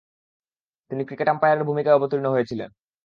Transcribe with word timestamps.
তিনি 0.91 1.01
ক্রিকেট 1.05 1.27
আম্পায়ারের 1.29 1.67
ভূমিকায় 1.67 1.97
অবতীর্ণ 1.97 2.25
হয়েছিলেন 2.25 2.69
তিনি। 2.73 2.89